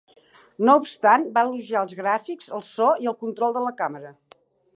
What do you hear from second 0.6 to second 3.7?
No obstant, va elogiar els gràfics, el so i el control de